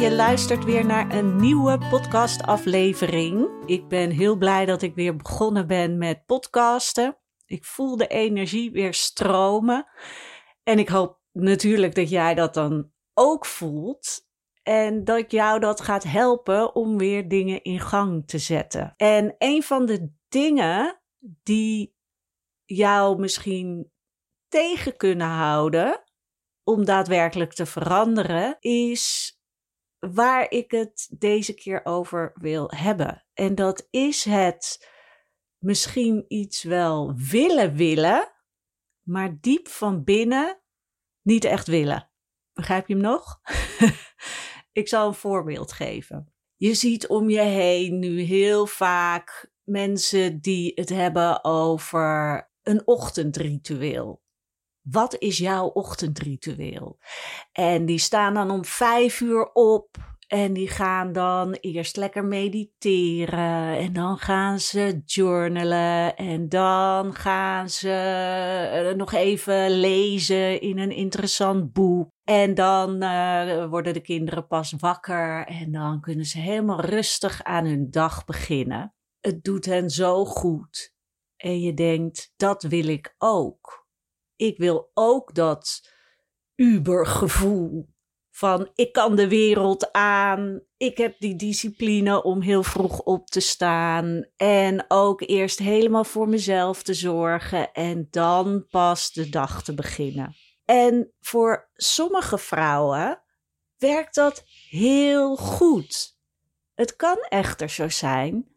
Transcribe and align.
je 0.00 0.14
luistert 0.14 0.64
weer 0.64 0.86
naar 0.86 1.14
een 1.14 1.36
nieuwe 1.36 1.78
podcastaflevering. 1.78 3.48
Ik 3.66 3.88
ben 3.88 4.10
heel 4.10 4.36
blij 4.36 4.66
dat 4.66 4.82
ik 4.82 4.94
weer 4.94 5.16
begonnen 5.16 5.66
ben 5.66 5.98
met 5.98 6.26
podcasten. 6.26 7.18
Ik 7.46 7.64
voel 7.64 7.96
de 7.96 8.06
energie 8.06 8.70
weer 8.70 8.94
stromen. 8.94 9.86
En 10.62 10.78
ik 10.78 10.88
hoop 10.88 11.20
natuurlijk 11.32 11.94
dat 11.94 12.10
jij 12.10 12.34
dat 12.34 12.54
dan 12.54 12.92
ook 13.14 13.46
voelt. 13.46 14.26
En 14.62 15.04
dat 15.04 15.30
jou 15.30 15.60
dat 15.60 15.80
gaat 15.80 16.04
helpen 16.04 16.74
om 16.74 16.98
weer 16.98 17.28
dingen 17.28 17.62
in 17.62 17.80
gang 17.80 18.26
te 18.26 18.38
zetten. 18.38 18.94
En 18.96 19.34
een 19.38 19.62
van 19.62 19.86
de 19.86 20.12
dingen 20.28 21.00
die 21.42 21.96
jou 22.64 23.18
misschien 23.18 23.92
tegen 24.48 24.96
kunnen 24.96 25.28
houden 25.28 26.04
om 26.64 26.84
daadwerkelijk 26.84 27.52
te 27.52 27.66
veranderen, 27.66 28.56
is 28.60 29.34
waar 30.00 30.50
ik 30.50 30.70
het 30.70 31.10
deze 31.18 31.54
keer 31.54 31.80
over 31.84 32.32
wil 32.34 32.70
hebben. 32.76 33.24
En 33.34 33.54
dat 33.54 33.86
is 33.90 34.24
het 34.24 34.88
misschien 35.58 36.24
iets 36.28 36.62
wel 36.62 37.14
willen 37.14 37.74
willen, 37.74 38.32
maar 39.02 39.36
diep 39.40 39.68
van 39.68 40.04
binnen 40.04 40.60
niet 41.22 41.44
echt 41.44 41.66
willen. 41.66 42.10
Begrijp 42.52 42.88
je 42.88 42.94
hem 42.94 43.02
nog? 43.02 43.40
ik 44.80 44.88
zal 44.88 45.08
een 45.08 45.14
voorbeeld 45.14 45.72
geven. 45.72 46.32
Je 46.56 46.74
ziet 46.74 47.06
om 47.06 47.30
je 47.30 47.40
heen 47.40 47.98
nu 47.98 48.20
heel 48.20 48.66
vaak 48.66 49.50
mensen 49.64 50.40
die 50.40 50.72
het 50.74 50.88
hebben 50.88 51.44
over 51.44 52.50
een 52.62 52.86
ochtendritueel. 52.86 54.22
Wat 54.90 55.16
is 55.18 55.38
jouw 55.38 55.66
ochtendritueel? 55.66 56.98
En 57.52 57.86
die 57.86 57.98
staan 57.98 58.34
dan 58.34 58.50
om 58.50 58.64
vijf 58.64 59.20
uur 59.20 59.52
op 59.52 59.96
en 60.30 60.52
die 60.52 60.68
gaan 60.68 61.12
dan 61.12 61.52
eerst 61.52 61.96
lekker 61.96 62.24
mediteren 62.24 63.78
en 63.78 63.92
dan 63.92 64.18
gaan 64.18 64.60
ze 64.60 65.02
journalen 65.04 66.16
en 66.16 66.48
dan 66.48 67.14
gaan 67.14 67.70
ze 67.70 67.90
eh, 67.90 68.96
nog 68.96 69.12
even 69.12 69.70
lezen 69.70 70.60
in 70.60 70.78
een 70.78 70.92
interessant 70.92 71.72
boek. 71.72 72.08
En 72.24 72.54
dan 72.54 73.02
uh, 73.02 73.66
worden 73.66 73.92
de 73.92 74.00
kinderen 74.00 74.46
pas 74.46 74.74
wakker 74.78 75.46
en 75.46 75.72
dan 75.72 76.00
kunnen 76.00 76.24
ze 76.24 76.38
helemaal 76.38 76.80
rustig 76.80 77.42
aan 77.42 77.64
hun 77.64 77.90
dag 77.90 78.24
beginnen. 78.24 78.94
Het 79.20 79.44
doet 79.44 79.64
hen 79.64 79.90
zo 79.90 80.24
goed. 80.24 80.94
En 81.36 81.60
je 81.60 81.74
denkt, 81.74 82.32
dat 82.36 82.62
wil 82.62 82.86
ik 82.86 83.14
ook. 83.18 83.79
Ik 84.40 84.58
wil 84.58 84.90
ook 84.94 85.34
dat 85.34 85.90
Ubergevoel 86.56 87.88
van 88.30 88.70
ik 88.74 88.92
kan 88.92 89.16
de 89.16 89.28
wereld 89.28 89.92
aan. 89.92 90.62
Ik 90.76 90.98
heb 90.98 91.18
die 91.18 91.36
discipline 91.36 92.22
om 92.22 92.40
heel 92.40 92.62
vroeg 92.62 93.00
op 93.00 93.26
te 93.26 93.40
staan. 93.40 94.26
En 94.36 94.84
ook 94.88 95.20
eerst 95.20 95.58
helemaal 95.58 96.04
voor 96.04 96.28
mezelf 96.28 96.82
te 96.82 96.94
zorgen. 96.94 97.72
En 97.72 98.08
dan 98.10 98.66
pas 98.70 99.12
de 99.12 99.28
dag 99.28 99.62
te 99.62 99.74
beginnen. 99.74 100.36
En 100.64 101.12
voor 101.20 101.70
sommige 101.74 102.38
vrouwen 102.38 103.22
werkt 103.76 104.14
dat 104.14 104.42
heel 104.68 105.36
goed. 105.36 106.18
Het 106.74 106.96
kan 106.96 107.16
echter 107.28 107.68
zo 107.68 107.88
zijn 107.88 108.50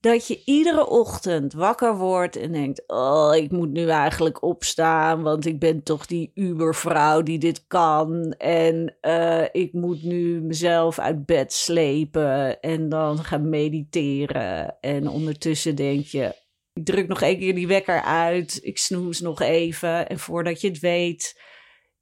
dat 0.00 0.26
je 0.26 0.42
iedere 0.44 0.86
ochtend 0.86 1.52
wakker 1.52 1.96
wordt 1.96 2.36
en 2.36 2.52
denkt: 2.52 2.82
Oh, 2.86 3.36
ik 3.36 3.50
moet 3.50 3.70
nu 3.70 3.88
eigenlijk 3.88 4.42
opstaan, 4.42 5.22
want 5.22 5.46
ik 5.46 5.58
ben 5.58 5.82
toch 5.82 6.06
die 6.06 6.30
Ubervrouw 6.34 7.22
die 7.22 7.38
dit 7.38 7.66
kan. 7.66 8.32
En 8.38 8.96
uh, 9.02 9.44
ik 9.52 9.72
moet 9.72 10.02
nu 10.02 10.40
mezelf 10.40 10.98
uit 10.98 11.26
bed 11.26 11.52
slepen 11.52 12.60
en 12.60 12.88
dan 12.88 13.18
gaan 13.18 13.48
mediteren. 13.48 14.76
En 14.80 15.08
ondertussen 15.08 15.74
denk 15.74 16.04
je: 16.04 16.34
Ik 16.72 16.84
druk 16.84 17.08
nog 17.08 17.22
één 17.22 17.38
keer 17.38 17.54
die 17.54 17.66
wekker 17.66 18.02
uit, 18.02 18.58
ik 18.62 18.78
snoes 18.78 19.20
nog 19.20 19.40
even. 19.40 20.08
En 20.08 20.18
voordat 20.18 20.60
je 20.60 20.68
het 20.68 20.78
weet 20.78 21.40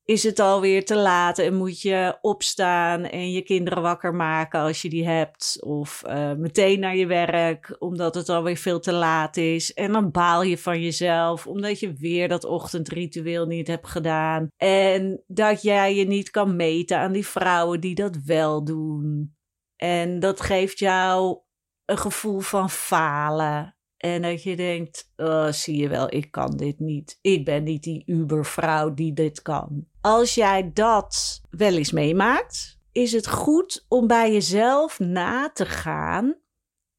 is 0.07 0.23
het 0.23 0.39
alweer 0.39 0.85
te 0.85 0.97
laat 0.97 1.39
en 1.39 1.55
moet 1.55 1.81
je 1.81 2.19
opstaan 2.21 3.05
en 3.05 3.31
je 3.31 3.43
kinderen 3.43 3.83
wakker 3.83 4.15
maken 4.15 4.61
als 4.61 4.83
je 4.83 4.89
die 4.89 5.07
hebt. 5.07 5.57
Of 5.61 6.03
uh, 6.07 6.33
meteen 6.33 6.81
naar 6.81 6.97
je 6.97 7.07
werk, 7.07 7.77
omdat 7.79 8.15
het 8.15 8.29
alweer 8.29 8.57
veel 8.57 8.81
te 8.81 8.93
laat 8.93 9.37
is. 9.37 9.75
En 9.75 9.93
dan 9.93 10.11
baal 10.11 10.43
je 10.43 10.59
van 10.59 10.83
jezelf, 10.83 11.47
omdat 11.47 11.81
je 11.81 11.93
weer 11.93 12.29
dat 12.29 12.45
ochtendritueel 12.45 13.47
niet 13.47 13.67
hebt 13.67 13.89
gedaan. 13.89 14.49
En 14.57 15.23
dat 15.27 15.63
jij 15.63 15.95
je 15.95 16.05
niet 16.05 16.31
kan 16.31 16.57
meten 16.57 16.99
aan 16.99 17.13
die 17.13 17.27
vrouwen 17.27 17.81
die 17.81 17.95
dat 17.95 18.17
wel 18.25 18.65
doen. 18.65 19.37
En 19.77 20.21
dat 20.21 20.41
geeft 20.41 20.79
jou 20.79 21.39
een 21.85 21.99
gevoel 21.99 22.41
van 22.41 22.71
falen. 22.71 23.76
En 23.97 24.23
dat 24.23 24.43
je 24.43 24.57
denkt, 24.57 25.13
oh, 25.17 25.49
zie 25.51 25.77
je 25.77 25.89
wel, 25.89 26.15
ik 26.15 26.31
kan 26.31 26.57
dit 26.57 26.79
niet. 26.79 27.19
Ik 27.21 27.45
ben 27.45 27.63
niet 27.63 27.83
die 27.83 28.03
Ubervrouw 28.07 28.95
die 28.95 29.13
dit 29.13 29.43
kan. 29.43 29.87
Als 30.01 30.35
jij 30.35 30.71
dat 30.73 31.41
wel 31.51 31.73
eens 31.73 31.93
meemaakt, 31.93 32.79
is 32.93 33.13
het 33.13 33.29
goed 33.29 33.85
om 33.89 34.07
bij 34.07 34.33
jezelf 34.33 34.99
na 34.99 35.51
te 35.51 35.67
gaan. 35.67 36.37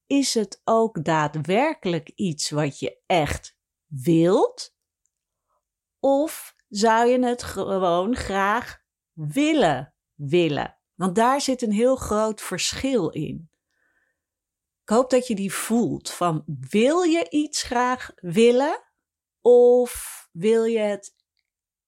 Is 0.08 0.34
het 0.34 0.62
ook 0.64 1.04
daadwerkelijk 1.04 2.12
iets 2.16 2.50
wat 2.50 2.80
je 2.80 2.98
echt 3.06 3.58
wilt? 3.86 4.76
Of 6.00 6.56
zou 6.70 7.10
je 7.10 7.26
het 7.26 7.44
gewoon 7.44 8.16
graag 8.16 8.80
willen 9.14 9.94
willen? 10.14 10.78
Want 10.96 11.16
daar 11.16 11.42
zit 11.42 11.62
een 11.62 11.72
heel 11.72 11.96
groot 11.96 12.42
verschil 12.42 13.10
in. 13.10 13.50
Ik 14.88 14.94
hoop 14.94 15.10
dat 15.10 15.28
je 15.28 15.36
die 15.36 15.54
voelt 15.54 16.10
van 16.10 16.44
wil 16.70 17.02
je 17.02 17.30
iets 17.30 17.64
graag 17.64 18.12
willen 18.16 18.84
of 19.42 20.28
wil 20.32 20.64
je 20.64 20.80
het 20.80 21.16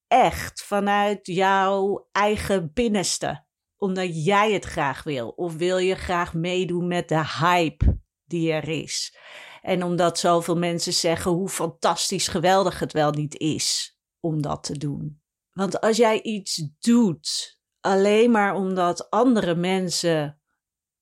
echt 0.08 0.64
vanuit 0.64 1.28
jouw 1.28 2.08
eigen 2.12 2.74
binnenste 2.74 3.46
omdat 3.78 4.26
jij 4.26 4.54
het 4.54 4.66
graag 4.66 5.04
wil 5.04 5.30
of 5.30 5.56
wil 5.56 5.78
je 5.78 5.96
graag 5.96 6.34
meedoen 6.34 6.88
met 6.88 7.08
de 7.08 7.26
hype 7.40 8.00
die 8.26 8.52
er 8.52 8.68
is. 8.68 9.18
En 9.62 9.84
omdat 9.84 10.20
zoveel 10.20 10.58
mensen 10.58 10.94
zeggen 10.94 11.32
hoe 11.32 11.50
fantastisch 11.50 12.28
geweldig 12.28 12.80
het 12.80 12.94
wel 12.94 13.12
niet 13.12 13.38
is 13.38 13.98
om 14.20 14.42
dat 14.42 14.64
te 14.64 14.78
doen. 14.78 15.22
Want 15.52 15.82
als 15.82 15.98
jij 15.98 16.22
iets 16.22 16.64
doet 16.80 17.60
alleen 17.80 18.32
maar 18.32 18.56
omdat 18.56 19.10
andere 19.10 19.56
mensen 19.56 20.42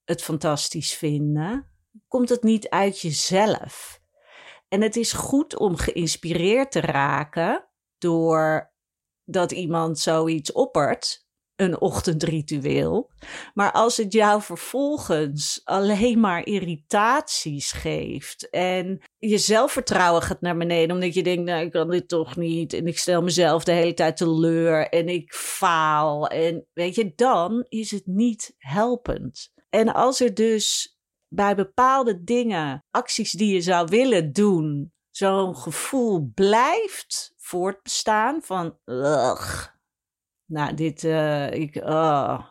het 0.03 0.23
fantastisch 0.23 0.93
vinden, 0.93 1.76
komt 2.07 2.29
het 2.29 2.43
niet 2.43 2.69
uit 2.69 3.01
jezelf. 3.01 4.01
En 4.67 4.81
het 4.81 4.95
is 4.95 5.13
goed 5.13 5.57
om 5.57 5.75
geïnspireerd 5.75 6.71
te 6.71 6.79
raken 6.81 7.67
door 7.97 8.71
dat 9.23 9.51
iemand 9.51 9.99
zoiets 9.99 10.51
oppert, 10.51 11.25
een 11.55 11.81
ochtendritueel. 11.81 13.11
Maar 13.53 13.71
als 13.71 13.97
het 13.97 14.13
jou 14.13 14.41
vervolgens 14.41 15.61
alleen 15.63 16.19
maar 16.19 16.45
irritaties 16.45 17.71
geeft 17.71 18.49
en 18.49 19.01
je 19.17 19.37
zelfvertrouwen 19.37 20.21
gaat 20.21 20.41
naar 20.41 20.57
beneden 20.57 20.95
omdat 20.95 21.13
je 21.13 21.23
denkt, 21.23 21.43
nou 21.43 21.65
ik 21.65 21.71
kan 21.71 21.89
dit 21.89 22.07
toch 22.07 22.35
niet 22.35 22.73
en 22.73 22.87
ik 22.87 22.97
stel 22.97 23.21
mezelf 23.21 23.63
de 23.63 23.71
hele 23.71 23.93
tijd 23.93 24.17
teleur 24.17 24.89
en 24.89 25.07
ik 25.07 25.33
faal 25.33 26.27
en 26.27 26.67
weet 26.73 26.95
je, 26.95 27.13
dan 27.15 27.65
is 27.69 27.91
het 27.91 28.05
niet 28.05 28.55
helpend. 28.57 29.53
En 29.69 29.93
als 29.93 30.19
er 30.19 30.33
dus 30.33 30.96
bij 31.27 31.55
bepaalde 31.55 32.23
dingen, 32.23 32.85
acties 32.91 33.31
die 33.31 33.53
je 33.53 33.61
zou 33.61 33.87
willen 33.87 34.33
doen, 34.33 34.93
zo'n 35.09 35.55
gevoel 35.55 36.31
blijft 36.33 37.33
voortbestaan 37.37 38.41
van, 38.43 38.79
ugh, 38.85 39.67
nou 40.45 40.73
dit, 40.73 41.03
uh, 41.03 41.51
ik, 41.51 41.75
oh, 41.75 42.45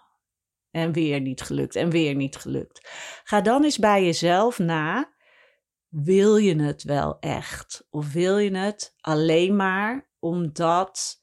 en 0.71 0.93
weer 0.93 1.21
niet 1.21 1.41
gelukt, 1.41 1.77
en 1.77 1.91
weer 1.91 2.15
niet 2.15 2.37
gelukt. 2.37 2.89
Ga 3.25 3.41
dan 3.41 3.65
eens 3.65 3.79
bij 3.79 4.05
jezelf 4.05 4.59
na, 4.59 5.15
wil 5.89 6.37
je 6.37 6.63
het 6.63 6.83
wel 6.83 7.19
echt? 7.21 7.87
Of 7.91 8.13
wil 8.13 8.39
je 8.39 8.57
het 8.57 8.95
alleen 9.01 9.57
maar 9.57 10.11
omdat 10.19 11.23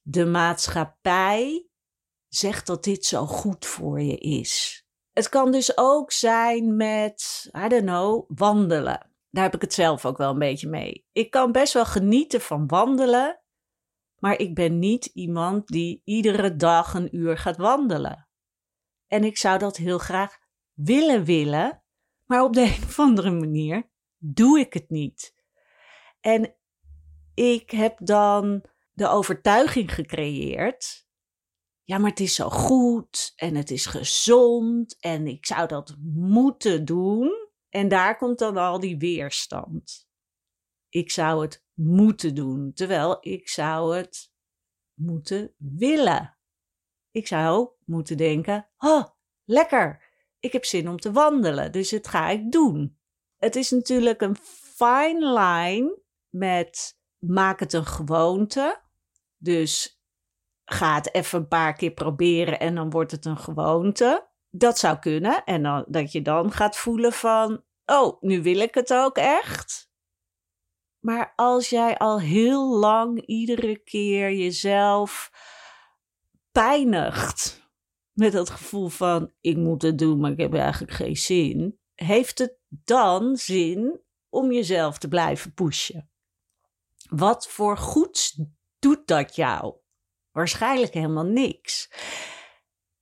de 0.00 0.26
maatschappij 0.26 1.68
zegt 2.28 2.66
dat 2.66 2.84
dit 2.84 3.04
zo 3.04 3.26
goed 3.26 3.66
voor 3.66 4.00
je 4.00 4.16
is? 4.18 4.83
Het 5.14 5.28
kan 5.28 5.52
dus 5.52 5.76
ook 5.76 6.12
zijn 6.12 6.76
met, 6.76 7.48
I 7.64 7.68
don't 7.68 7.82
know, 7.82 8.24
wandelen. 8.28 9.10
Daar 9.30 9.44
heb 9.44 9.54
ik 9.54 9.60
het 9.60 9.74
zelf 9.74 10.06
ook 10.06 10.16
wel 10.16 10.30
een 10.30 10.38
beetje 10.38 10.68
mee. 10.68 11.06
Ik 11.12 11.30
kan 11.30 11.52
best 11.52 11.72
wel 11.72 11.84
genieten 11.84 12.40
van 12.40 12.66
wandelen, 12.66 13.40
maar 14.18 14.38
ik 14.38 14.54
ben 14.54 14.78
niet 14.78 15.04
iemand 15.04 15.66
die 15.66 16.02
iedere 16.04 16.56
dag 16.56 16.94
een 16.94 17.16
uur 17.16 17.38
gaat 17.38 17.56
wandelen. 17.56 18.28
En 19.06 19.24
ik 19.24 19.38
zou 19.38 19.58
dat 19.58 19.76
heel 19.76 19.98
graag 19.98 20.38
willen 20.72 21.24
willen, 21.24 21.82
maar 22.24 22.42
op 22.42 22.52
de 22.52 22.60
een 22.76 22.82
of 22.82 22.98
andere 22.98 23.30
manier 23.30 23.90
doe 24.18 24.58
ik 24.58 24.72
het 24.72 24.90
niet. 24.90 25.34
En 26.20 26.56
ik 27.34 27.70
heb 27.70 27.98
dan 28.02 28.64
de 28.92 29.08
overtuiging 29.08 29.94
gecreëerd 29.94 31.03
ja, 31.84 31.98
maar 31.98 32.10
het 32.10 32.20
is 32.20 32.34
zo 32.34 32.50
goed 32.50 33.32
en 33.36 33.54
het 33.54 33.70
is 33.70 33.86
gezond 33.86 34.96
en 35.00 35.26
ik 35.26 35.46
zou 35.46 35.68
dat 35.68 35.96
moeten 36.14 36.84
doen. 36.84 37.48
En 37.68 37.88
daar 37.88 38.16
komt 38.16 38.38
dan 38.38 38.56
al 38.56 38.80
die 38.80 38.98
weerstand. 38.98 40.08
Ik 40.88 41.10
zou 41.10 41.42
het 41.42 41.64
moeten 41.74 42.34
doen, 42.34 42.72
terwijl 42.72 43.16
ik 43.20 43.48
zou 43.48 43.96
het 43.96 44.32
moeten 44.94 45.54
willen. 45.56 46.38
Ik 47.10 47.26
zou 47.26 47.68
moeten 47.84 48.16
denken: 48.16 48.68
oh, 48.78 49.04
lekker, 49.44 50.02
ik 50.38 50.52
heb 50.52 50.64
zin 50.64 50.88
om 50.88 50.98
te 50.98 51.12
wandelen, 51.12 51.72
dus 51.72 51.90
het 51.90 52.08
ga 52.08 52.28
ik 52.28 52.52
doen. 52.52 52.98
Het 53.36 53.56
is 53.56 53.70
natuurlijk 53.70 54.20
een 54.20 54.36
fine 54.76 55.40
line 55.40 55.98
met 56.28 56.98
maak 57.18 57.60
het 57.60 57.72
een 57.72 57.86
gewoonte. 57.86 58.82
Dus 59.36 60.02
ga 60.64 60.94
het 60.94 61.14
even 61.14 61.38
een 61.38 61.48
paar 61.48 61.74
keer 61.74 61.90
proberen 61.90 62.60
en 62.60 62.74
dan 62.74 62.90
wordt 62.90 63.10
het 63.10 63.24
een 63.24 63.38
gewoonte. 63.38 64.28
Dat 64.50 64.78
zou 64.78 64.98
kunnen. 64.98 65.44
En 65.44 65.62
dan, 65.62 65.84
dat 65.88 66.12
je 66.12 66.22
dan 66.22 66.52
gaat 66.52 66.76
voelen 66.76 67.12
van, 67.12 67.62
oh, 67.84 68.22
nu 68.22 68.42
wil 68.42 68.58
ik 68.58 68.74
het 68.74 68.94
ook 68.94 69.16
echt. 69.16 69.92
Maar 71.00 71.32
als 71.36 71.70
jij 71.70 71.98
al 71.98 72.20
heel 72.20 72.78
lang 72.78 73.26
iedere 73.26 73.76
keer 73.76 74.32
jezelf 74.32 75.30
pijnigt 76.52 77.62
met 78.12 78.32
dat 78.32 78.50
gevoel 78.50 78.88
van, 78.88 79.32
ik 79.40 79.56
moet 79.56 79.82
het 79.82 79.98
doen, 79.98 80.20
maar 80.20 80.30
ik 80.30 80.38
heb 80.38 80.54
eigenlijk 80.54 80.92
geen 80.92 81.16
zin, 81.16 81.78
heeft 81.94 82.38
het 82.38 82.58
dan 82.68 83.36
zin 83.36 84.00
om 84.28 84.52
jezelf 84.52 84.98
te 84.98 85.08
blijven 85.08 85.54
pushen? 85.54 86.10
Wat 87.08 87.48
voor 87.48 87.76
goeds 87.76 88.40
doet 88.78 89.06
dat 89.06 89.36
jou? 89.36 89.74
Waarschijnlijk 90.34 90.94
helemaal 90.94 91.24
niks. 91.24 91.90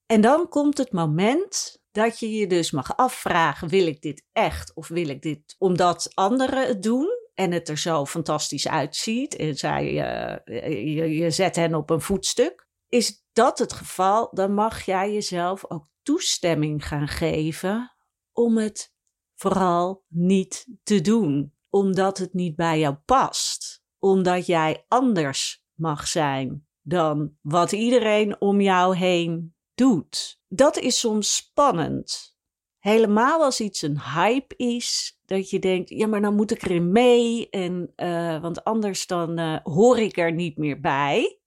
En 0.06 0.20
dan 0.20 0.48
komt 0.48 0.78
het 0.78 0.92
moment 0.92 1.82
dat 1.90 2.18
je 2.18 2.30
je 2.30 2.46
dus 2.46 2.70
mag 2.70 2.96
afvragen: 2.96 3.68
wil 3.68 3.86
ik 3.86 4.02
dit 4.02 4.26
echt 4.32 4.74
of 4.74 4.88
wil 4.88 5.08
ik 5.08 5.22
dit 5.22 5.54
omdat 5.58 6.10
anderen 6.14 6.66
het 6.66 6.82
doen 6.82 7.08
en 7.34 7.52
het 7.52 7.68
er 7.68 7.78
zo 7.78 8.06
fantastisch 8.06 8.68
uitziet 8.68 9.36
en 9.36 9.54
zij, 9.56 9.84
uh, 9.84 10.94
je, 10.94 11.14
je 11.14 11.30
zet 11.30 11.56
hen 11.56 11.74
op 11.74 11.90
een 11.90 12.00
voetstuk? 12.00 12.68
Is 12.88 13.24
dat 13.32 13.58
het 13.58 13.72
geval, 13.72 14.28
dan 14.32 14.54
mag 14.54 14.84
jij 14.84 15.12
jezelf 15.12 15.70
ook 15.70 15.88
toestemming 16.02 16.86
gaan 16.86 17.08
geven 17.08 17.92
om 18.32 18.58
het 18.58 18.94
vooral 19.34 20.04
niet 20.08 20.66
te 20.82 21.00
doen, 21.00 21.54
omdat 21.70 22.18
het 22.18 22.32
niet 22.34 22.56
bij 22.56 22.78
jou 22.78 22.94
past, 22.94 23.82
omdat 23.98 24.46
jij 24.46 24.84
anders 24.88 25.64
mag 25.74 26.06
zijn 26.06 26.66
dan 26.82 27.36
wat 27.40 27.72
iedereen 27.72 28.40
om 28.40 28.60
jou 28.60 28.96
heen 28.96 29.54
doet. 29.74 30.40
Dat 30.48 30.78
is 30.78 30.98
soms 30.98 31.36
spannend. 31.36 32.36
Helemaal 32.78 33.42
als 33.42 33.60
iets 33.60 33.82
een 33.82 34.00
hype 34.00 34.56
is, 34.56 35.18
dat 35.24 35.50
je 35.50 35.58
denkt, 35.58 35.88
ja, 35.88 36.06
maar 36.06 36.20
dan 36.20 36.34
moet 36.34 36.50
ik 36.50 36.62
erin 36.62 36.92
mee, 36.92 37.50
en, 37.50 37.92
uh, 37.96 38.40
want 38.40 38.64
anders 38.64 39.06
dan 39.06 39.40
uh, 39.40 39.58
hoor 39.62 39.98
ik 39.98 40.16
er 40.16 40.32
niet 40.32 40.56
meer 40.56 40.80
bij. 40.80 41.40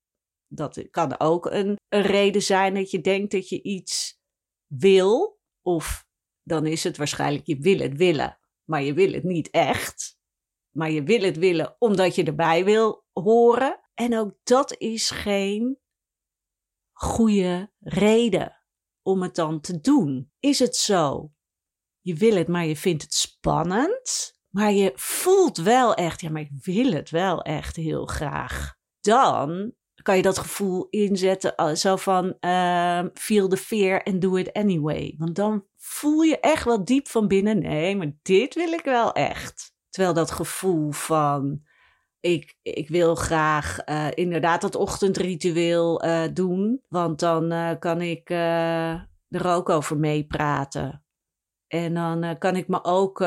Dat 0.48 0.88
kan 0.92 1.20
ook 1.20 1.46
een, 1.46 1.76
een 1.90 2.02
reden 2.02 2.42
zijn 2.42 2.74
dat 2.74 2.92
je 2.92 3.02
denkt 3.02 3.32
dat 3.32 3.50
je 3.50 3.62
iets 3.62 4.20
wil, 4.68 5.40
of 5.62 6.06
dan 6.44 6.66
is 6.66 6.84
het 6.84 6.98
waarschijnlijk 6.98 7.46
je 7.46 7.58
wil 7.58 7.80
het 7.80 7.98
willen, 7.98 8.40
maar 8.64 8.84
je 8.84 8.94
wil 8.94 9.12
het 9.12 9.24
niet 9.24 9.50
echt. 9.50 10.18
Maar 10.76 10.92
je 10.92 11.04
wil 11.04 11.22
het 11.22 11.38
willen 11.38 11.76
omdat 11.80 12.16
je 12.16 12.24
erbij 12.24 12.66
wil 12.66 13.06
horen. 13.14 13.80
En 13.95 14.18
ook 14.18 14.36
dat 14.44 14.77
is 14.77 15.09
geen 15.09 15.80
goede 16.92 17.71
reden 17.80 18.62
om 19.01 19.21
het 19.21 19.36
dan 19.36 19.62
te 19.62 19.80
doen. 19.80 20.31
Is 20.39 20.59
het 20.59 20.75
zo? 20.75 21.33
Je 22.01 22.15
wil 22.15 22.36
het, 22.36 22.47
maar 22.47 22.65
je 22.65 22.75
vindt 22.75 23.03
het 23.03 23.13
spannend. 23.13 24.33
Maar 24.50 24.71
je 24.71 24.92
voelt 24.95 25.57
wel 25.57 25.94
echt, 25.94 26.21
ja, 26.21 26.30
maar 26.30 26.42
ik 26.42 26.51
wil 26.62 26.92
het 26.92 27.09
wel 27.09 27.42
echt 27.42 27.75
heel 27.75 28.06
graag. 28.06 28.75
Dan 29.00 29.74
kan 30.01 30.15
je 30.15 30.21
dat 30.21 30.38
gevoel 30.38 30.88
inzetten, 30.89 31.56
eh, 31.56 31.74
zo 31.74 31.95
van 31.95 32.38
uh, 32.41 33.03
feel 33.13 33.48
the 33.48 33.57
fear 33.57 34.03
and 34.03 34.21
do 34.21 34.36
it 34.36 34.53
anyway. 34.53 35.15
Want 35.18 35.36
dan 35.36 35.65
voel 35.77 36.21
je 36.21 36.39
echt 36.39 36.63
wel 36.63 36.86
diep 36.86 37.07
van 37.07 37.27
binnen, 37.27 37.59
nee, 37.59 37.95
maar 37.95 38.12
dit 38.21 38.56
wil 38.56 38.71
ik 38.71 38.83
wel 38.83 39.13
echt. 39.13 39.74
Terwijl 39.89 40.13
dat 40.13 40.31
gevoel 40.31 40.91
van 40.91 41.64
ik, 42.25 42.57
ik 42.62 42.89
wil 42.89 43.16
graag 43.16 43.77
uh, 43.86 44.07
inderdaad 44.13 44.62
dat 44.62 44.75
ochtendritueel 44.75 46.06
uh, 46.06 46.24
doen. 46.33 46.81
Want 46.89 47.19
dan 47.19 47.54
uh, 47.54 47.72
kan 47.80 48.01
ik 48.01 48.30
er 49.30 49.45
ook 49.45 49.69
over 49.69 49.98
meepraten. 49.98 51.06
En 51.68 51.94
dan 51.94 52.38
kan 52.38 52.56
ik 52.56 52.68
me 52.68 52.83
ook 52.83 53.19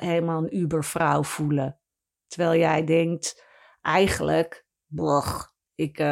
helemaal 0.00 0.42
een 0.42 0.56
ubervrouw 0.56 1.22
voelen. 1.22 1.80
Terwijl 2.26 2.60
jij 2.60 2.84
denkt, 2.84 3.44
eigenlijk, 3.80 4.66
boch, 4.86 5.54
ik 5.74 6.04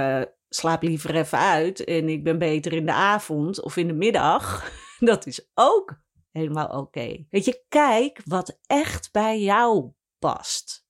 slaap 0.48 0.82
liever 0.82 1.14
even 1.14 1.38
uit 1.38 1.84
en 1.84 2.08
ik 2.08 2.24
ben 2.24 2.38
beter 2.38 2.72
in 2.72 2.86
de 2.86 2.92
avond 2.92 3.62
of 3.62 3.76
in 3.76 3.86
de 3.86 3.94
middag. 3.94 4.72
Dat 4.98 5.26
is 5.26 5.50
ook 5.54 6.00
helemaal 6.30 6.68
oké. 6.68 7.26
Weet 7.30 7.44
je, 7.44 7.64
kijk 7.68 8.20
wat 8.24 8.58
echt 8.66 9.12
bij 9.12 9.40
jou 9.40 9.92
past 10.18 10.83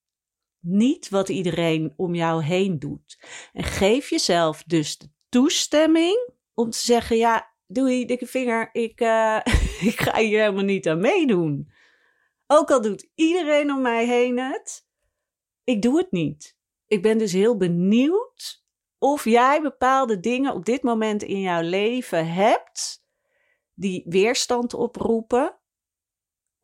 niet 0.65 1.09
wat 1.09 1.29
iedereen 1.29 1.93
om 1.97 2.15
jou 2.15 2.43
heen 2.43 2.79
doet. 2.79 3.19
En 3.53 3.65
geef 3.65 4.11
jezelf 4.11 4.63
dus 4.67 4.99
de 4.99 5.09
toestemming 5.29 6.31
om 6.55 6.71
te 6.71 6.79
zeggen: 6.79 7.17
ja, 7.17 7.55
doei, 7.67 8.07
dikke 8.07 8.27
vinger, 8.27 8.69
ik, 8.73 9.01
uh, 9.01 9.41
ik 9.91 10.01
ga 10.01 10.19
hier 10.19 10.41
helemaal 10.41 10.65
niet 10.65 10.89
aan 10.89 11.01
meedoen. 11.01 11.73
Ook 12.47 12.71
al 12.71 12.81
doet 12.81 13.11
iedereen 13.15 13.71
om 13.71 13.83
mij 13.83 14.07
heen 14.07 14.39
het, 14.39 14.87
ik 15.65 15.83
doe 15.83 15.99
het 15.99 16.11
niet. 16.11 16.57
Ik 16.87 17.03
ben 17.03 17.19
dus 17.19 17.33
heel 17.33 17.57
benieuwd 17.57 18.65
of 18.99 19.25
jij 19.25 19.63
bepaalde 19.63 20.21
dingen 20.21 20.55
op 20.55 20.65
dit 20.65 20.83
moment 20.83 21.23
in 21.23 21.41
jouw 21.41 21.63
leven 21.63 22.33
hebt 22.33 23.05
die 23.75 24.05
weerstand 24.09 24.75
oproepen 24.75 25.59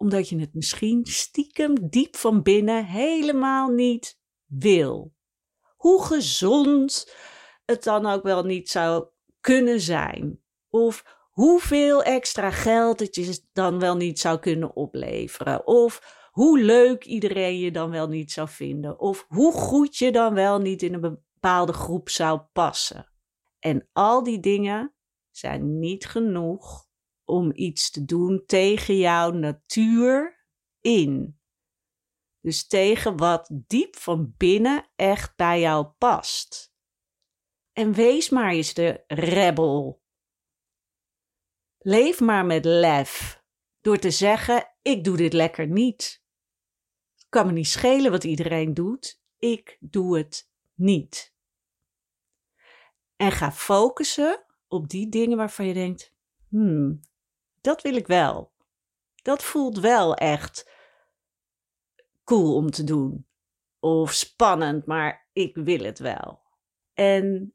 omdat 0.00 0.29
je 0.29 0.38
het 0.38 0.55
misschien 0.55 1.06
stiekem 1.06 1.91
diep 1.91 2.17
van 2.17 2.43
binnen 2.43 2.85
helemaal 2.85 3.69
niet 3.69 4.19
wil. 4.47 5.14
Hoe 5.76 6.05
gezond 6.05 7.14
het 7.64 7.85
dan 7.85 8.06
ook 8.06 8.23
wel 8.23 8.43
niet 8.44 8.69
zou 8.69 9.08
kunnen 9.40 9.80
zijn. 9.80 10.42
Of 10.71 11.04
hoeveel 11.30 12.02
extra 12.02 12.50
geld 12.50 13.00
het 13.00 13.14
je 13.14 13.45
dan 13.52 13.78
wel 13.78 13.97
niet 13.97 14.19
zou 14.19 14.38
kunnen 14.38 14.76
opleveren. 14.76 15.66
Of 15.66 16.19
hoe 16.30 16.61
leuk 16.61 17.04
iedereen 17.04 17.59
je 17.59 17.71
dan 17.71 17.90
wel 17.90 18.09
niet 18.09 18.33
zou 18.33 18.49
vinden. 18.49 19.00
Of 19.00 19.25
hoe 19.28 19.52
goed 19.52 19.97
je 19.97 20.12
dan 20.12 20.35
wel 20.35 20.59
niet 20.59 20.83
in 20.83 20.95
een 20.95 21.00
bepaalde 21.00 21.73
groep 21.73 22.09
zou 22.09 22.40
passen. 22.52 23.12
En 23.59 23.88
al 23.92 24.23
die 24.23 24.40
dingen 24.40 24.95
zijn 25.30 25.78
niet 25.78 26.07
genoeg 26.07 26.88
om 27.30 27.50
iets 27.54 27.90
te 27.90 28.04
doen 28.04 28.42
tegen 28.46 28.96
jouw 28.96 29.30
natuur 29.30 30.44
in. 30.80 31.38
Dus 32.40 32.66
tegen 32.66 33.16
wat 33.16 33.50
diep 33.52 33.96
van 33.96 34.34
binnen 34.37 34.90
echt 34.96 35.37
bij 35.37 35.60
jou 35.60 35.87
past. 35.87 36.75
En 37.72 37.92
wees 37.92 38.28
maar 38.28 38.50
eens 38.50 38.75
de 38.75 39.04
rebel. 39.06 40.02
Leef 41.78 42.20
maar 42.20 42.46
met 42.46 42.64
lef 42.64 43.42
door 43.80 43.99
te 43.99 44.10
zeggen: 44.10 44.75
ik 44.82 45.04
doe 45.04 45.16
dit 45.16 45.32
lekker 45.32 45.66
niet. 45.66 46.25
Het 47.14 47.26
kan 47.28 47.46
me 47.46 47.52
niet 47.52 47.68
schelen 47.68 48.10
wat 48.10 48.25
iedereen 48.25 48.75
doet. 48.75 49.22
Ik 49.38 49.76
doe 49.80 50.18
het 50.18 50.50
niet. 50.75 51.34
En 53.16 53.32
ga 53.32 53.52
focussen 53.52 54.44
op 54.68 54.88
die 54.88 55.08
dingen 55.08 55.37
waarvan 55.37 55.66
je 55.66 55.75
denkt: 55.75 56.14
hmm, 56.49 57.00
dat 57.61 57.83
wil 57.83 57.95
ik 57.95 58.07
wel. 58.07 58.52
Dat 59.23 59.45
voelt 59.45 59.79
wel 59.79 60.14
echt 60.14 60.71
cool 62.25 62.55
om 62.55 62.71
te 62.71 62.85
doen. 62.85 63.29
Of 63.79 64.12
spannend, 64.12 64.87
maar 64.87 65.29
ik 65.33 65.57
wil 65.57 65.79
het 65.79 65.99
wel. 65.99 66.43
En 66.93 67.55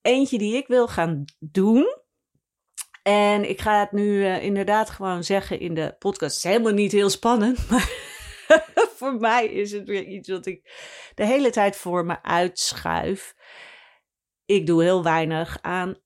eentje 0.00 0.38
die 0.38 0.56
ik 0.56 0.66
wil 0.66 0.88
gaan 0.88 1.24
doen. 1.38 2.04
En 3.02 3.48
ik 3.48 3.60
ga 3.60 3.80
het 3.80 3.92
nu 3.92 4.04
uh, 4.04 4.42
inderdaad 4.42 4.90
gewoon 4.90 5.24
zeggen 5.24 5.60
in 5.60 5.74
de 5.74 5.94
podcast. 5.98 6.34
Het 6.34 6.44
is 6.44 6.50
helemaal 6.50 6.72
niet 6.72 6.92
heel 6.92 7.10
spannend, 7.10 7.66
maar 7.70 8.04
voor 8.96 9.14
mij 9.14 9.46
is 9.46 9.72
het 9.72 9.88
weer 9.88 10.04
iets 10.04 10.28
wat 10.28 10.46
ik 10.46 10.70
de 11.14 11.24
hele 11.24 11.50
tijd 11.50 11.76
voor 11.76 12.04
me 12.04 12.22
uitschuif. 12.22 13.34
Ik 14.44 14.66
doe 14.66 14.82
heel 14.82 15.02
weinig 15.02 15.58
aan 15.60 16.00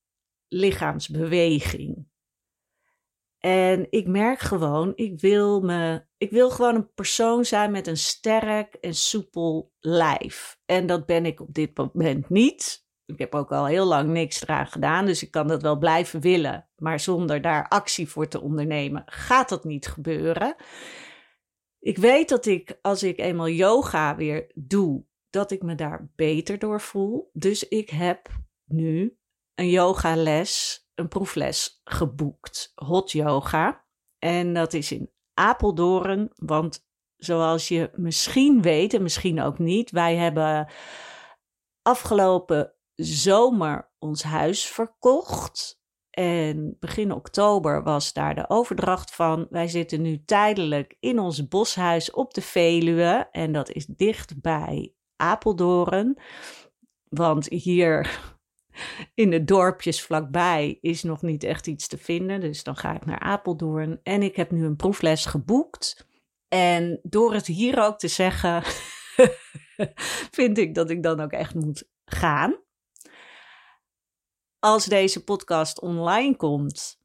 lichaamsbeweging. 0.49 2.10
En 3.41 3.87
ik 3.91 4.07
merk 4.07 4.39
gewoon, 4.39 4.93
ik 4.95 5.21
wil, 5.21 5.61
me, 5.61 6.05
ik 6.17 6.31
wil 6.31 6.51
gewoon 6.51 6.75
een 6.75 6.93
persoon 6.95 7.45
zijn 7.45 7.71
met 7.71 7.87
een 7.87 7.97
sterk 7.97 8.75
en 8.75 8.95
soepel 8.95 9.73
lijf. 9.81 10.59
En 10.67 10.87
dat 10.87 11.07
ben 11.07 11.27
ik 11.27 11.41
op 11.41 11.55
dit 11.55 11.77
moment 11.77 12.29
niet. 12.29 12.89
Ik 13.07 13.19
heb 13.19 13.35
ook 13.35 13.53
al 13.53 13.67
heel 13.67 13.87
lang 13.87 14.11
niks 14.11 14.43
eraan 14.43 14.67
gedaan, 14.67 15.07
dus 15.07 15.23
ik 15.23 15.31
kan 15.31 15.49
dat 15.49 15.63
wel 15.63 15.79
blijven 15.79 16.21
willen. 16.21 16.69
Maar 16.77 17.01
zonder 17.01 17.41
daar 17.41 17.69
actie 17.69 18.09
voor 18.09 18.29
te 18.29 18.41
ondernemen, 18.41 19.03
gaat 19.07 19.49
dat 19.49 19.65
niet 19.65 19.87
gebeuren. 19.87 20.55
Ik 21.79 21.99
weet 21.99 22.29
dat 22.29 22.47
ik, 22.47 22.79
als 22.83 23.03
ik 23.03 23.19
eenmaal 23.19 23.49
yoga 23.49 24.17
weer 24.17 24.51
doe, 24.55 25.05
dat 25.31 25.51
ik 25.51 25.63
me 25.63 25.75
daar 25.75 26.11
beter 26.17 26.59
door 26.59 26.81
voel. 26.81 27.31
Dus 27.33 27.69
ik 27.69 27.91
heb 27.91 28.29
nu 28.65 29.19
een 29.55 29.71
yogales, 29.71 30.85
een 31.01 31.09
proefles 31.09 31.81
geboekt. 31.85 32.73
Hot 32.75 33.13
yoga. 33.13 33.85
En 34.19 34.55
dat 34.55 34.73
is 34.73 34.93
in 34.93 35.11
Apeldoorn, 35.35 36.31
want 36.35 36.89
zoals 37.17 37.69
je 37.69 37.91
misschien 37.95 38.63
weet 38.63 38.95
en 38.95 39.03
misschien 39.03 39.41
ook 39.41 39.59
niet, 39.59 39.91
wij 39.91 40.17
hebben 40.17 40.69
afgelopen 41.83 42.75
zomer 42.95 43.91
ons 43.99 44.23
huis 44.23 44.67
verkocht. 44.67 45.79
En 46.11 46.77
begin 46.81 47.13
oktober 47.13 47.83
was 47.83 48.13
daar 48.13 48.35
de 48.35 48.49
overdracht 48.49 49.15
van. 49.15 49.47
Wij 49.51 49.69
zitten 49.69 50.03
nu 50.03 50.25
tijdelijk 50.25 50.97
in 51.01 51.19
ons 51.19 51.49
boshuis 51.49 52.11
op 52.11 52.35
de 52.35 52.43
Veluwe. 52.43 53.29
En 53.31 53.53
dat 53.53 53.71
is 53.71 53.87
dicht 53.87 54.41
bij 54.41 54.95
Apeldoorn. 55.17 56.19
Want 57.09 57.49
hier 57.49 58.21
in 59.15 59.31
de 59.31 59.45
dorpjes 59.45 60.03
vlakbij 60.03 60.79
is 60.81 61.03
nog 61.03 61.23
niet 61.23 61.45
echt 61.45 61.67
iets 61.67 61.89
te 61.89 61.99
vinden. 61.99 62.41
Dus 62.41 62.63
dan 62.63 62.77
ga 62.77 62.95
ik 62.95 63.05
naar 63.05 63.19
Apeldoorn. 63.21 64.01
En 64.03 64.23
ik 64.23 64.37
heb 64.37 64.51
nu 64.51 64.65
een 64.65 64.77
proefles 64.77 65.27
geboekt. 65.27 66.09
En 66.49 67.01
door 67.03 67.35
het 67.35 67.47
hier 67.47 67.83
ook 67.83 67.99
te 67.99 68.09
zeggen, 68.09 68.63
vind 70.39 70.59
ik 70.59 70.75
dat 70.75 70.91
ik 70.91 71.03
dan 71.03 71.21
ook 71.21 71.33
echt 71.33 71.55
moet 71.55 71.89
gaan. 72.05 72.59
Als 74.59 74.85
deze 74.85 75.25
podcast 75.25 75.81
online 75.81 76.37
komt, 76.37 77.01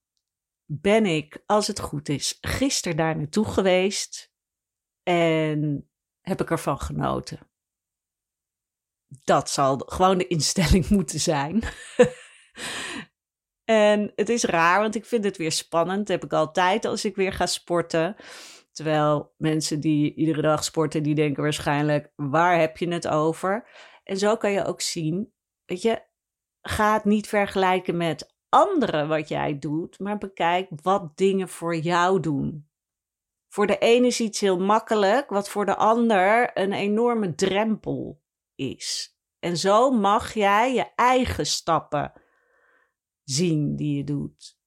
ben 0.65 1.05
ik, 1.05 1.43
als 1.45 1.67
het 1.67 1.79
goed 1.79 2.09
is, 2.09 2.37
gisteren 2.41 2.97
daar 2.97 3.17
naartoe 3.17 3.45
geweest. 3.45 4.33
En 5.03 5.89
heb 6.21 6.41
ik 6.41 6.51
ervan 6.51 6.79
genoten. 6.79 7.39
Dat 9.23 9.49
zal 9.49 9.77
gewoon 9.85 10.17
de 10.17 10.27
instelling 10.27 10.89
moeten 10.97 11.19
zijn. 11.19 11.63
en 13.63 14.11
het 14.15 14.29
is 14.29 14.43
raar, 14.43 14.79
want 14.79 14.95
ik 14.95 15.05
vind 15.05 15.23
het 15.23 15.37
weer 15.37 15.51
spannend. 15.51 16.07
Heb 16.07 16.23
ik 16.23 16.33
altijd 16.33 16.85
als 16.85 17.05
ik 17.05 17.15
weer 17.15 17.33
ga 17.33 17.45
sporten. 17.45 18.15
Terwijl 18.71 19.33
mensen 19.37 19.79
die 19.79 20.13
iedere 20.13 20.41
dag 20.41 20.63
sporten, 20.63 21.03
die 21.03 21.15
denken 21.15 21.43
waarschijnlijk, 21.43 22.11
waar 22.15 22.59
heb 22.59 22.77
je 22.77 22.87
het 22.87 23.07
over? 23.07 23.67
En 24.03 24.17
zo 24.17 24.37
kan 24.37 24.51
je 24.51 24.65
ook 24.65 24.81
zien, 24.81 25.33
weet 25.65 25.81
je, 25.81 26.01
ga 26.61 26.93
het 26.93 27.05
niet 27.05 27.27
vergelijken 27.27 27.97
met 27.97 28.35
anderen 28.49 29.07
wat 29.07 29.27
jij 29.27 29.59
doet, 29.59 29.99
maar 29.99 30.17
bekijk 30.17 30.69
wat 30.81 31.17
dingen 31.17 31.49
voor 31.49 31.75
jou 31.75 32.19
doen. 32.19 32.69
Voor 33.49 33.67
de 33.67 33.77
ene 33.77 34.07
is 34.07 34.19
iets 34.19 34.39
heel 34.39 34.59
makkelijk, 34.59 35.29
wat 35.29 35.49
voor 35.49 35.65
de 35.65 35.75
ander 35.75 36.51
een 36.57 36.73
enorme 36.73 37.35
drempel 37.35 38.23
is. 38.55 39.15
En 39.39 39.57
zo 39.57 39.91
mag 39.91 40.33
jij 40.33 40.73
je 40.73 40.91
eigen 40.95 41.45
stappen 41.45 42.13
zien 43.23 43.75
die 43.75 43.97
je 43.97 44.03
doet. 44.03 44.57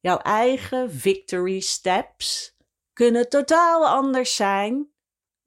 Jouw 0.00 0.18
eigen 0.18 0.92
victory 0.92 1.60
steps 1.60 2.56
kunnen 2.92 3.28
totaal 3.28 3.86
anders 3.86 4.34
zijn 4.34 4.90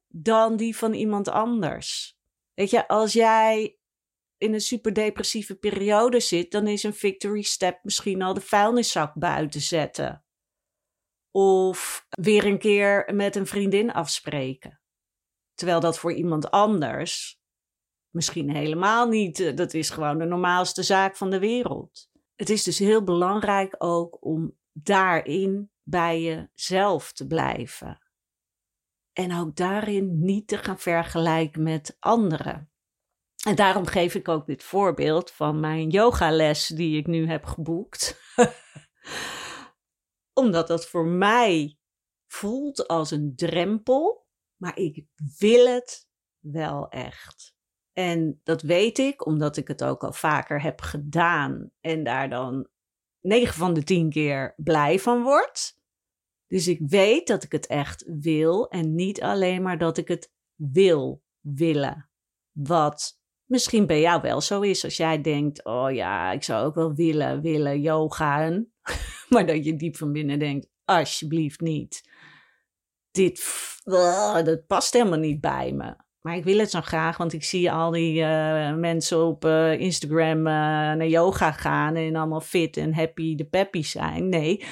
dan 0.07 0.55
die 0.55 0.77
van 0.77 0.93
iemand 0.93 1.27
anders. 1.27 2.19
Weet 2.53 2.69
je, 2.69 2.88
als 2.88 3.13
jij 3.13 3.77
in 4.38 4.53
een 4.53 4.62
super 4.62 4.93
depressieve 4.93 5.55
periode 5.55 6.19
zit, 6.19 6.51
dan 6.51 6.67
is 6.67 6.83
een 6.83 6.93
victory 6.93 7.41
step 7.41 7.83
misschien 7.83 8.21
al 8.21 8.33
de 8.33 8.41
vuilniszak 8.41 9.13
buiten 9.13 9.62
zetten. 9.62 10.25
Of 11.31 12.05
weer 12.09 12.45
een 12.45 12.59
keer 12.59 13.12
met 13.13 13.35
een 13.35 13.47
vriendin 13.47 13.91
afspreken. 13.91 14.81
Terwijl 15.53 15.79
dat 15.79 16.00
voor 16.00 16.13
iemand 16.13 16.51
anders 16.51 17.42
misschien 18.13 18.55
helemaal 18.55 19.08
niet, 19.08 19.39
eh, 19.39 19.55
dat 19.55 19.74
is 19.74 19.89
gewoon 19.89 20.17
de 20.17 20.25
normaalste 20.25 20.84
zaak 20.84 21.17
van 21.17 21.29
de 21.29 21.39
wereld. 21.39 22.10
Het 22.36 22.50
is 22.50 22.63
dus 22.63 22.79
heel 22.79 23.03
belangrijk 23.03 23.75
ook 23.77 24.25
om 24.25 24.58
daarin 24.72 25.72
bij 25.84 26.22
jezelf 26.22 27.12
te 27.12 27.27
blijven. 27.27 28.01
En 29.13 29.36
ook 29.36 29.55
daarin 29.55 30.24
niet 30.24 30.48
te 30.48 30.58
gaan 30.58 30.79
vergelijken 30.79 31.63
met 31.63 31.98
anderen. 32.00 32.72
En 33.46 33.55
daarom 33.55 33.86
geef 33.86 34.15
ik 34.15 34.27
ook 34.27 34.46
dit 34.46 34.63
voorbeeld 34.63 35.32
van 35.32 35.60
mijn 35.60 35.89
yogales 35.89 36.67
die 36.67 36.98
ik 36.98 37.08
nu 37.08 37.27
heb 37.27 37.46
geboekt. 37.46 38.22
Omdat 40.34 40.67
dat 40.67 40.88
voor 40.88 41.05
mij 41.05 41.77
voelt 42.27 42.88
als 42.88 43.12
een 43.12 43.36
drempel, 43.36 44.27
maar 44.55 44.77
ik 44.77 45.05
wil 45.38 45.67
het 45.67 46.08
wel 46.39 46.89
echt. 46.89 47.52
En 47.93 48.39
dat 48.43 48.62
weet 48.62 48.97
ik 48.97 49.25
omdat 49.25 49.57
ik 49.57 49.67
het 49.67 49.83
ook 49.83 50.03
al 50.03 50.13
vaker 50.13 50.62
heb 50.62 50.81
gedaan 50.81 51.71
en 51.79 52.03
daar 52.03 52.29
dan 52.29 52.67
9 53.21 53.53
van 53.53 53.73
de 53.73 53.83
10 53.83 54.09
keer 54.09 54.53
blij 54.57 55.00
van 55.00 55.23
word. 55.23 55.77
Dus 56.47 56.67
ik 56.67 56.79
weet 56.81 57.27
dat 57.27 57.43
ik 57.43 57.51
het 57.51 57.67
echt 57.67 58.05
wil 58.07 58.69
en 58.69 58.95
niet 58.95 59.21
alleen 59.21 59.62
maar 59.62 59.77
dat 59.77 59.97
ik 59.97 60.07
het 60.07 60.33
wil 60.55 61.23
willen. 61.39 62.09
Wat 62.51 63.19
misschien 63.45 63.88
bij 63.88 64.01
jou 64.01 64.21
wel 64.21 64.41
zo 64.41 64.62
is 64.62 64.83
als 64.83 64.97
jij 64.97 65.21
denkt: 65.21 65.65
oh 65.65 65.91
ja, 65.91 66.31
ik 66.31 66.43
zou 66.43 66.65
ook 66.65 66.75
wel 66.75 66.93
willen, 66.93 67.41
willen 67.41 67.81
yogaan. 67.81 68.71
maar 69.29 69.45
dat 69.45 69.65
je 69.65 69.75
diep 69.75 69.97
van 69.97 70.12
binnen 70.12 70.39
denkt: 70.39 70.69
alsjeblieft 70.85 71.62
niet. 71.62 72.09
Dit 73.12 73.43
dat 74.43 74.67
past 74.67 74.93
helemaal 74.93 75.19
niet 75.19 75.41
bij 75.41 75.71
me. 75.71 75.95
Maar 76.25 76.35
ik 76.35 76.43
wil 76.43 76.57
het 76.57 76.71
zo 76.71 76.81
graag, 76.81 77.17
want 77.17 77.33
ik 77.33 77.43
zie 77.43 77.71
al 77.71 77.91
die 77.91 78.21
uh, 78.21 78.75
mensen 78.75 79.25
op 79.25 79.45
uh, 79.45 79.79
Instagram 79.79 80.37
uh, 80.37 80.43
naar 80.43 81.07
yoga 81.07 81.51
gaan 81.51 81.95
en 81.95 82.15
allemaal 82.15 82.41
fit 82.41 82.77
en 82.77 82.93
happy 82.93 83.35
de 83.35 83.45
peppy 83.45 83.81
zijn. 83.81 84.29
Nee, 84.29 84.65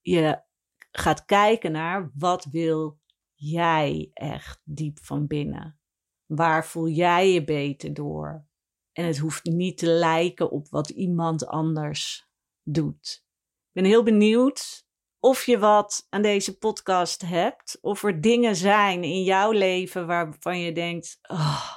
je 0.00 0.42
gaat 0.90 1.24
kijken 1.24 1.72
naar 1.72 2.10
wat 2.14 2.44
wil 2.44 3.00
jij 3.34 4.10
echt 4.12 4.60
diep 4.64 4.98
van 5.02 5.26
binnen. 5.26 5.80
Waar 6.26 6.66
voel 6.66 6.88
jij 6.88 7.32
je 7.32 7.44
beter 7.44 7.94
door? 7.94 8.46
En 8.92 9.04
het 9.04 9.18
hoeft 9.18 9.44
niet 9.44 9.78
te 9.78 9.86
lijken 9.86 10.50
op 10.50 10.68
wat 10.68 10.88
iemand 10.88 11.46
anders 11.46 12.28
doet. 12.62 13.24
Ik 13.66 13.72
ben 13.72 13.84
heel 13.84 14.02
benieuwd 14.02 14.87
of 15.20 15.46
je 15.46 15.58
wat 15.58 16.06
aan 16.08 16.22
deze 16.22 16.58
podcast 16.58 17.20
hebt. 17.22 17.78
Of 17.80 18.02
er 18.02 18.20
dingen 18.20 18.56
zijn 18.56 19.04
in 19.04 19.22
jouw 19.22 19.50
leven 19.50 20.06
waarvan 20.06 20.60
je 20.60 20.72
denkt: 20.72 21.18
oh, 21.22 21.74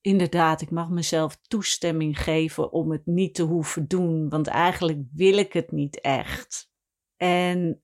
inderdaad, 0.00 0.60
ik 0.60 0.70
mag 0.70 0.88
mezelf 0.88 1.36
toestemming 1.36 2.18
geven 2.18 2.72
om 2.72 2.90
het 2.90 3.06
niet 3.06 3.34
te 3.34 3.42
hoeven 3.42 3.88
doen, 3.88 4.28
want 4.28 4.46
eigenlijk 4.46 4.98
wil 5.12 5.36
ik 5.36 5.52
het 5.52 5.70
niet 5.70 6.00
echt. 6.00 6.70
En 7.16 7.82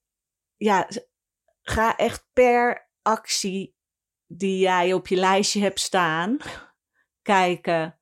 ja, 0.57 0.89
ga 1.63 1.97
echt 1.97 2.29
per 2.33 2.91
actie 3.03 3.77
die 4.27 4.59
jij 4.59 4.93
op 4.93 5.07
je 5.07 5.17
lijstje 5.17 5.61
hebt 5.61 5.81
staan, 5.81 6.37
kijken 7.23 8.01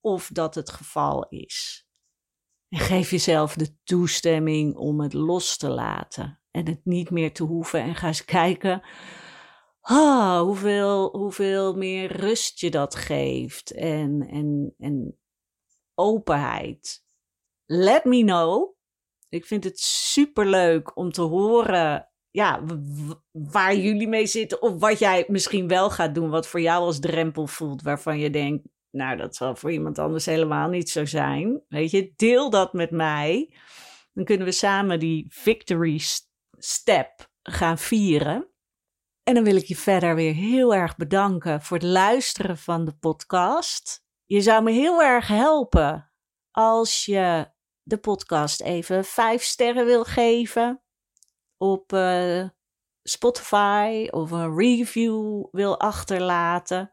of 0.00 0.28
dat 0.32 0.54
het 0.54 0.70
geval 0.70 1.28
is. 1.28 1.86
En 2.72 2.78
geef 2.78 3.10
jezelf 3.10 3.54
de 3.54 3.76
toestemming 3.84 4.76
om 4.76 5.00
het 5.00 5.12
los 5.12 5.56
te 5.56 5.68
laten 5.68 6.40
en 6.50 6.66
het 6.66 6.80
niet 6.84 7.10
meer 7.10 7.32
te 7.32 7.42
hoeven. 7.42 7.82
En 7.82 7.94
ga 7.94 8.06
eens 8.06 8.24
kijken 8.24 8.82
ah, 9.80 10.40
hoeveel, 10.40 11.16
hoeveel 11.16 11.74
meer 11.74 12.16
rust 12.16 12.60
je 12.60 12.70
dat 12.70 12.94
geeft 12.94 13.70
en, 13.70 14.26
en, 14.28 14.74
en 14.78 15.18
openheid. 15.94 17.04
Let 17.66 18.04
me 18.04 18.24
know. 18.24 18.74
Ik 19.28 19.46
vind 19.46 19.64
het 19.64 19.78
super 19.78 20.46
leuk 20.46 20.96
om 20.96 21.12
te 21.12 21.22
horen 21.22 22.08
ja, 22.30 22.62
waar 23.30 23.76
jullie 23.76 24.08
mee 24.08 24.26
zitten. 24.26 24.62
Of 24.62 24.78
wat 24.78 24.98
jij 24.98 25.24
misschien 25.28 25.68
wel 25.68 25.90
gaat 25.90 26.14
doen, 26.14 26.30
wat 26.30 26.46
voor 26.46 26.60
jou 26.60 26.84
als 26.84 27.00
drempel 27.00 27.46
voelt, 27.46 27.82
waarvan 27.82 28.18
je 28.18 28.30
denkt, 28.30 28.68
nou, 28.92 29.16
dat 29.16 29.36
zal 29.36 29.56
voor 29.56 29.72
iemand 29.72 29.98
anders 29.98 30.26
helemaal 30.26 30.68
niet 30.68 30.90
zo 30.90 31.04
zijn. 31.04 31.62
Weet 31.68 31.90
je, 31.90 32.12
deel 32.16 32.50
dat 32.50 32.72
met 32.72 32.90
mij. 32.90 33.54
Dan 34.12 34.24
kunnen 34.24 34.46
we 34.46 34.52
samen 34.52 34.98
die 34.98 35.26
victory 35.28 36.00
step 36.58 37.30
gaan 37.42 37.78
vieren. 37.78 38.48
En 39.22 39.34
dan 39.34 39.44
wil 39.44 39.56
ik 39.56 39.64
je 39.64 39.76
verder 39.76 40.14
weer 40.14 40.34
heel 40.34 40.74
erg 40.74 40.96
bedanken 40.96 41.62
voor 41.62 41.76
het 41.76 41.86
luisteren 41.86 42.58
van 42.58 42.84
de 42.84 42.92
podcast. 42.92 44.04
Je 44.24 44.40
zou 44.40 44.62
me 44.62 44.70
heel 44.70 45.02
erg 45.02 45.26
helpen 45.26 46.12
als 46.50 47.04
je 47.04 47.50
de 47.82 47.98
podcast 47.98 48.60
even 48.60 49.04
vijf 49.04 49.42
sterren 49.42 49.84
wil 49.84 50.04
geven 50.04 50.82
op 51.56 51.92
uh, 51.92 52.48
Spotify 53.02 54.08
of 54.10 54.30
een 54.30 54.56
review 54.56 55.44
wil 55.50 55.80
achterlaten. 55.80 56.92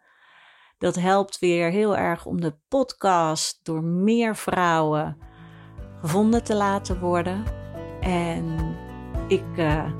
Dat 0.80 0.96
helpt 0.96 1.40
weer 1.40 1.70
heel 1.70 1.98
erg 1.98 2.26
om 2.26 2.42
de 2.42 2.54
podcast 2.68 3.60
door 3.64 3.84
meer 3.84 4.36
vrouwen 4.36 5.18
gevonden 6.02 6.44
te 6.44 6.56
laten 6.56 7.00
worden. 7.00 7.44
En 8.02 8.76
ik 9.28 9.58
uh, 9.58 9.92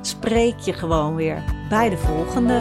spreek 0.00 0.58
je 0.58 0.72
gewoon 0.72 1.14
weer 1.14 1.66
bij 1.68 1.88
de 1.88 1.98
volgende. 1.98 2.60